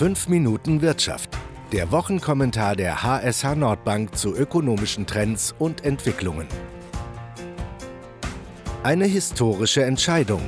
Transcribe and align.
5 0.00 0.28
Minuten 0.28 0.80
Wirtschaft. 0.80 1.28
Der 1.72 1.92
Wochenkommentar 1.92 2.74
der 2.74 3.02
HSH 3.02 3.54
Nordbank 3.54 4.16
zu 4.16 4.34
ökonomischen 4.34 5.04
Trends 5.04 5.54
und 5.58 5.84
Entwicklungen. 5.84 6.46
Eine 8.82 9.04
historische 9.04 9.84
Entscheidung. 9.84 10.40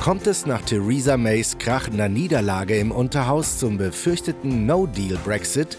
Kommt 0.00 0.28
es 0.28 0.46
nach 0.46 0.62
Theresa 0.62 1.16
Mays 1.16 1.58
krachender 1.58 2.08
Niederlage 2.08 2.78
im 2.78 2.92
Unterhaus 2.92 3.58
zum 3.58 3.78
befürchteten 3.78 4.64
No-Deal-Brexit 4.64 5.76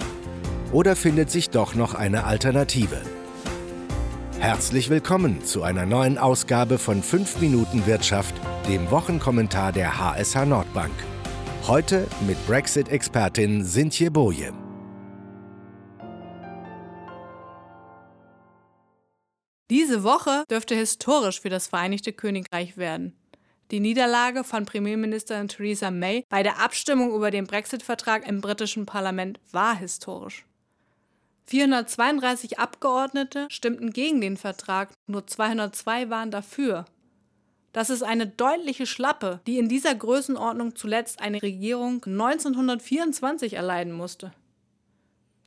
oder 0.73 0.97
findet 0.97 1.32
sich 1.32 1.50
doch 1.50 1.73
noch 1.73 1.93
eine 1.93 2.25
Alternative? 2.25 3.00
Herzlich 4.41 4.89
willkommen 4.89 5.41
zu 5.45 5.63
einer 5.63 5.86
neuen 5.86 6.18
Ausgabe 6.18 6.77
von 6.77 7.02
5 7.02 7.39
Minuten 7.39 7.88
Wirtschaft, 7.88 8.36
dem 8.68 8.91
Wochenkommentar 8.91 9.71
der 9.71 9.97
HSH 9.97 10.45
Nordbank. 10.45 10.91
Heute 11.68 12.07
mit 12.28 12.37
Brexit-Expertin 12.46 13.65
Sintje 13.65 14.11
Boje. 14.11 14.54
Diese 19.71 20.04
Woche 20.04 20.43
dürfte 20.47 20.75
historisch 20.75 21.42
für 21.42 21.50
das 21.50 21.65
Vereinigte 21.65 22.14
Königreich 22.14 22.78
werden. 22.78 23.18
Die 23.71 23.79
Niederlage 23.79 24.43
von 24.43 24.65
Premierministerin 24.68 25.47
Theresa 25.47 25.89
May 25.89 26.23
bei 26.29 26.43
der 26.43 26.59
Abstimmung 26.59 27.15
über 27.15 27.32
den 27.32 27.47
Brexit-Vertrag 27.47 28.28
im 28.28 28.42
britischen 28.42 28.86
Parlament 28.86 29.39
war 29.51 29.75
historisch. 29.75 30.45
432 31.47 32.59
Abgeordnete 32.59 33.47
stimmten 33.50 33.89
gegen 33.89 34.22
den 34.22 34.38
Vertrag, 34.38 34.92
nur 35.08 35.25
202 35.25 36.11
waren 36.11 36.30
dafür. 36.30 36.86
Das 37.75 37.89
ist 37.89 38.03
eine 38.03 38.25
deutliche 38.25 38.86
Schlappe, 38.86 39.42
die 39.47 39.58
in 39.58 39.67
dieser 39.67 39.94
Größenordnung 39.94 40.78
zuletzt 40.78 41.20
eine 41.20 41.42
Regierung 41.42 42.02
1924 42.06 43.56
erleiden 43.56 43.92
musste. 43.92 44.31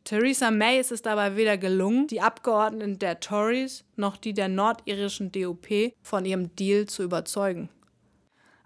Theresa 0.04 0.50
May 0.50 0.78
ist 0.78 0.92
es 0.92 1.00
dabei 1.00 1.36
weder 1.36 1.56
gelungen, 1.56 2.06
die 2.06 2.20
Abgeordneten 2.20 2.98
der 2.98 3.20
Tories 3.20 3.82
noch 3.96 4.18
die 4.18 4.34
der 4.34 4.48
nordirischen 4.48 5.32
DUP 5.32 5.94
von 6.02 6.26
ihrem 6.26 6.54
Deal 6.54 6.84
zu 6.84 7.02
überzeugen. 7.02 7.70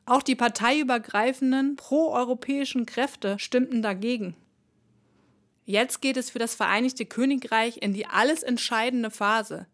Auch 0.06 0.24
die 0.24 0.34
parteiübergreifenden 0.34 1.76
proeuropäischen 1.76 2.84
Kräfte 2.84 3.38
stimmten 3.38 3.80
dagegen. 3.80 4.34
Jetzt 5.66 6.02
geht 6.02 6.16
es 6.16 6.30
für 6.30 6.40
das 6.40 6.56
Vereinigte 6.56 7.06
Königreich 7.06 7.76
in 7.80 7.94
die 7.94 8.06
alles 8.06 8.42
entscheidende 8.42 9.12
Phase. 9.12 9.68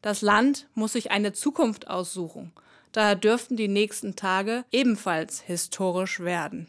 Das 0.00 0.22
Land 0.22 0.66
muss 0.72 0.94
sich 0.94 1.10
eine 1.10 1.34
Zukunft 1.34 1.88
aussuchen 1.88 2.54
Daher 2.92 3.16
dürften 3.16 3.56
die 3.56 3.68
nächsten 3.68 4.16
Tage 4.16 4.64
ebenfalls 4.70 5.40
historisch 5.40 6.20
werden. 6.20 6.68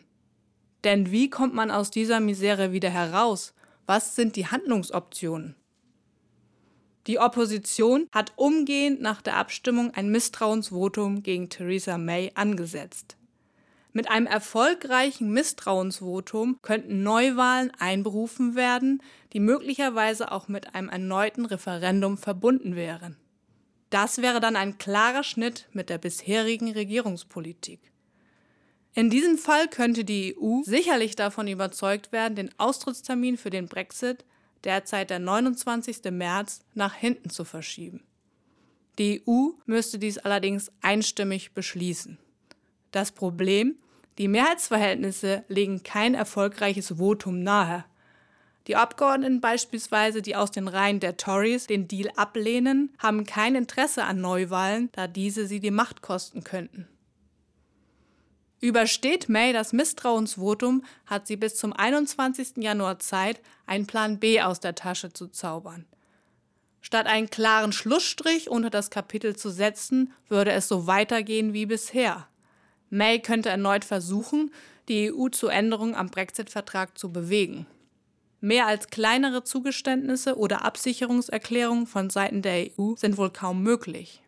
Denn 0.84 1.12
wie 1.12 1.30
kommt 1.30 1.54
man 1.54 1.72
aus 1.72 1.92
dieser 1.92 2.20
Misere 2.20 2.72
wieder 2.72 2.90
heraus? 2.90 3.54
Was 3.86 4.16
sind 4.16 4.36
die 4.36 4.48
Handlungsoptionen? 4.48 5.56
Die 7.08 7.20
Opposition 7.20 8.08
hat 8.14 8.34
umgehend 8.36 9.02
nach 9.02 9.22
der 9.22 9.38
Abstimmung 9.38 9.92
ein 9.96 10.10
Misstrauensvotum 10.10 11.24
gegen 11.24 11.50
Theresa 11.50 11.98
May 11.98 12.32
angesetzt. 12.36 13.18
Mit 13.92 14.12
einem 14.12 14.28
erfolgreichen 14.28 15.32
Misstrauensvotum 15.32 16.60
könnten 16.62 17.02
Neuwahlen 17.02 17.72
einberufen 17.80 18.56
werden, 18.56 19.02
die 19.34 19.40
möglicherweise 19.40 20.32
auch 20.32 20.48
mit 20.48 20.76
einem 20.76 20.90
erneuten 20.90 21.46
Referendum 21.46 22.18
verbunden 22.18 22.76
wären. 22.76 23.18
Das 23.90 24.22
wäre 24.22 24.40
dann 24.40 24.56
ein 24.56 24.78
klarer 24.78 25.24
Schnitt 25.24 25.68
mit 25.74 25.90
der 25.90 25.98
bisherigen 25.98 26.72
Regierungspolitik. 26.72 27.80
In 28.94 29.10
diesem 29.10 29.38
Fall 29.38 29.68
könnte 29.68 30.04
die 30.04 30.36
EU 30.38 30.62
sicherlich 30.64 31.16
davon 31.16 31.48
überzeugt 31.48 32.12
werden, 32.12 32.36
den 32.36 32.60
Austrittstermin 32.60 33.38
für 33.38 33.50
den 33.50 33.68
Brexit, 33.68 34.26
derzeit 34.64 35.10
der 35.10 35.20
29. 35.20 36.12
März, 36.12 36.62
nach 36.74 36.94
hinten 36.94 37.30
zu 37.30 37.46
verschieben. 37.46 38.04
Die 38.98 39.24
EU 39.28 39.52
müsste 39.66 39.98
dies 39.98 40.18
allerdings 40.18 40.72
einstimmig 40.82 41.54
beschließen. 41.54 42.18
Das 42.92 43.12
Problem, 43.12 43.78
die 44.18 44.28
Mehrheitsverhältnisse 44.28 45.46
legen 45.48 45.84
kein 45.84 46.14
erfolgreiches 46.14 46.98
Votum 46.98 47.42
nahe. 47.42 47.86
Die 48.68 48.76
Abgeordneten 48.76 49.42
beispielsweise, 49.42 50.22
die 50.22 50.36
aus 50.36 50.52
den 50.52 50.68
Reihen 50.68 51.00
der 51.00 51.18
Tories 51.18 51.68
den 51.68 51.88
Deal 51.88 52.12
ablehnen, 52.16 52.94
haben 53.00 53.26
kein 53.26 53.56
Interesse 53.56 54.04
an 54.04 54.22
Neuwahlen, 54.22 54.90
da 54.92 55.08
diese 55.08 55.48
sie 55.48 55.60
die 55.60 55.72
Macht 55.72 56.02
kosten 56.02 56.44
könnten. 56.44 56.88
Übersteht 58.62 59.30
May 59.30 59.54
das 59.54 59.72
Misstrauensvotum, 59.72 60.84
hat 61.06 61.28
sie 61.28 61.38
bis 61.38 61.56
zum 61.56 61.72
21. 61.72 62.58
Januar 62.58 63.00
Zeit, 63.00 63.40
einen 63.66 63.88
Plan 63.88 64.20
B 64.20 64.42
aus 64.42 64.60
der 64.60 64.76
Tasche 64.76 65.14
zu 65.14 65.28
zaubern. 65.28 65.86
Statt 66.82 67.08
einen 67.08 67.30
klaren 67.30 67.72
Schlussstrich 67.72 68.50
unter 68.50 68.70
das 68.70 68.90
Kapitel 68.90 69.36
zu 69.36 69.50
setzen, 69.50 70.14
würde 70.28 70.52
es 70.52 70.68
so 70.68 70.88
weitergehen 70.88 71.54
wie 71.54 71.66
bisher. 71.66 72.28
May 72.90 73.20
könnte 73.20 73.50
erneut 73.50 73.86
versuchen, 73.86 74.52
die 74.90 75.14
EU 75.14 75.30
zu 75.30 75.48
Änderungen 75.48 75.96
am 75.96 76.10
Brexit-Vertrag 76.10 76.98
zu 76.98 77.12
bewegen. 77.12 77.66
Mehr 78.42 78.68
als 78.68 78.88
kleinere 78.88 79.44
Zugeständnisse 79.44 80.38
oder 80.38 80.64
Absicherungserklärungen 80.64 81.88
von 81.88 82.10
Seiten 82.10 82.42
der 82.42 82.68
EU 82.78 82.96
sind 82.96 83.18
wohl 83.18 83.32
kaum 83.32 83.64
möglich. 83.64 84.22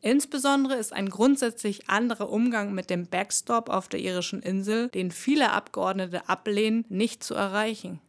Insbesondere 0.00 0.76
ist 0.76 0.92
ein 0.92 1.08
grundsätzlich 1.08 1.88
anderer 1.88 2.30
Umgang 2.30 2.74
mit 2.74 2.90
dem 2.90 3.06
Backstop 3.06 3.70
auf 3.70 3.88
der 3.88 4.00
irischen 4.00 4.42
Insel, 4.42 4.88
den 4.88 5.10
viele 5.10 5.50
Abgeordnete 5.50 6.28
ablehnen, 6.28 6.84
nicht 6.88 7.24
zu 7.24 7.34
erreichen. 7.34 8.00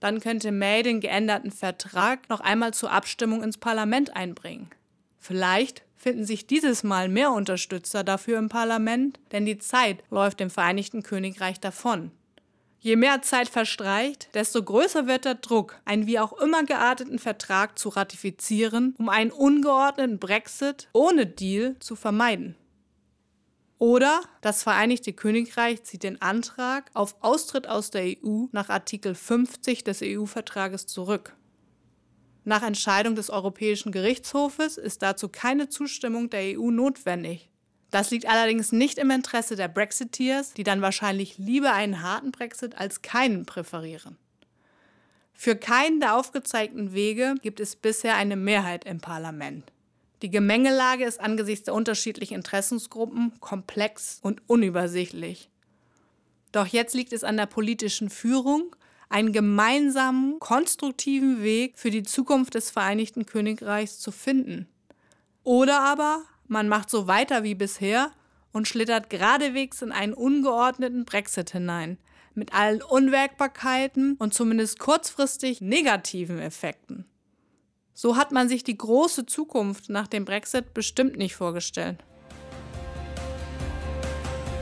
Dann 0.00 0.20
könnte 0.20 0.52
May 0.52 0.82
den 0.82 1.00
geänderten 1.00 1.50
Vertrag 1.50 2.28
noch 2.28 2.40
einmal 2.40 2.74
zur 2.74 2.90
Abstimmung 2.90 3.42
ins 3.42 3.58
Parlament 3.58 4.16
einbringen. 4.16 4.70
Vielleicht 5.18 5.82
finden 5.96 6.24
sich 6.24 6.46
dieses 6.46 6.82
Mal 6.82 7.08
mehr 7.08 7.32
Unterstützer 7.32 8.02
dafür 8.04 8.38
im 8.38 8.48
Parlament, 8.48 9.20
denn 9.32 9.44
die 9.44 9.58
Zeit 9.58 10.02
läuft 10.10 10.40
dem 10.40 10.48
Vereinigten 10.48 11.02
Königreich 11.02 11.60
davon. 11.60 12.10
Je 12.82 12.96
mehr 12.96 13.20
Zeit 13.20 13.50
verstreicht, 13.50 14.30
desto 14.32 14.62
größer 14.62 15.06
wird 15.06 15.26
der 15.26 15.34
Druck, 15.34 15.78
einen 15.84 16.06
wie 16.06 16.18
auch 16.18 16.32
immer 16.40 16.64
gearteten 16.64 17.18
Vertrag 17.18 17.78
zu 17.78 17.90
ratifizieren, 17.90 18.94
um 18.96 19.10
einen 19.10 19.30
ungeordneten 19.30 20.18
Brexit 20.18 20.88
ohne 20.94 21.26
Deal 21.26 21.76
zu 21.80 21.94
vermeiden. 21.94 22.56
Oder 23.76 24.22
das 24.40 24.62
Vereinigte 24.62 25.12
Königreich 25.12 25.82
zieht 25.82 26.04
den 26.04 26.22
Antrag 26.22 26.90
auf 26.94 27.16
Austritt 27.20 27.66
aus 27.66 27.90
der 27.90 28.02
EU 28.02 28.46
nach 28.52 28.70
Artikel 28.70 29.14
50 29.14 29.84
des 29.84 30.00
EU-Vertrages 30.02 30.86
zurück. 30.86 31.36
Nach 32.44 32.62
Entscheidung 32.62 33.14
des 33.14 33.28
Europäischen 33.28 33.92
Gerichtshofes 33.92 34.78
ist 34.78 35.02
dazu 35.02 35.28
keine 35.28 35.68
Zustimmung 35.68 36.30
der 36.30 36.58
EU 36.58 36.70
notwendig. 36.70 37.49
Das 37.90 38.10
liegt 38.10 38.28
allerdings 38.28 38.72
nicht 38.72 38.98
im 38.98 39.10
Interesse 39.10 39.56
der 39.56 39.68
Brexiteers, 39.68 40.52
die 40.52 40.62
dann 40.62 40.82
wahrscheinlich 40.82 41.38
lieber 41.38 41.72
einen 41.72 42.02
harten 42.02 42.30
Brexit 42.30 42.78
als 42.78 43.02
keinen 43.02 43.46
präferieren. 43.46 44.16
Für 45.32 45.56
keinen 45.56 46.00
der 46.00 46.16
aufgezeigten 46.16 46.92
Wege 46.92 47.34
gibt 47.42 47.60
es 47.60 47.74
bisher 47.74 48.14
eine 48.16 48.36
Mehrheit 48.36 48.84
im 48.84 49.00
Parlament. 49.00 49.72
Die 50.22 50.30
Gemengelage 50.30 51.04
ist 51.04 51.18
angesichts 51.18 51.64
der 51.64 51.74
unterschiedlichen 51.74 52.34
Interessensgruppen 52.34 53.32
komplex 53.40 54.18
und 54.22 54.42
unübersichtlich. 54.48 55.48
Doch 56.52 56.66
jetzt 56.66 56.94
liegt 56.94 57.12
es 57.12 57.24
an 57.24 57.38
der 57.38 57.46
politischen 57.46 58.10
Führung, 58.10 58.76
einen 59.08 59.32
gemeinsamen, 59.32 60.38
konstruktiven 60.38 61.42
Weg 61.42 61.78
für 61.78 61.90
die 61.90 62.02
Zukunft 62.02 62.54
des 62.54 62.70
Vereinigten 62.70 63.26
Königreichs 63.26 63.98
zu 63.98 64.12
finden. 64.12 64.68
Oder 65.42 65.80
aber 65.80 66.22
man 66.50 66.68
macht 66.68 66.90
so 66.90 67.06
weiter 67.06 67.44
wie 67.44 67.54
bisher 67.54 68.10
und 68.52 68.66
schlittert 68.66 69.08
geradewegs 69.08 69.82
in 69.82 69.92
einen 69.92 70.12
ungeordneten 70.12 71.04
Brexit 71.04 71.50
hinein, 71.50 71.96
mit 72.34 72.52
allen 72.52 72.82
Unwägbarkeiten 72.82 74.16
und 74.18 74.34
zumindest 74.34 74.78
kurzfristig 74.78 75.60
negativen 75.60 76.40
Effekten. 76.40 77.04
So 77.94 78.16
hat 78.16 78.32
man 78.32 78.48
sich 78.48 78.64
die 78.64 78.76
große 78.76 79.26
Zukunft 79.26 79.90
nach 79.90 80.08
dem 80.08 80.24
Brexit 80.24 80.74
bestimmt 80.74 81.16
nicht 81.16 81.36
vorgestellt. 81.36 82.02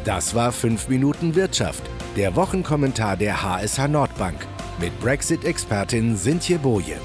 Das 0.04 0.34
war 0.34 0.52
5 0.52 0.88
Minuten 0.88 1.34
Wirtschaft, 1.34 1.82
der 2.16 2.36
Wochenkommentar 2.36 3.16
der 3.16 3.42
HSH 3.42 3.88
Nordbank 3.88 4.46
mit 4.78 4.98
Brexit-Expertin 5.00 6.16
Sintje 6.16 6.58
Boje. 6.58 6.98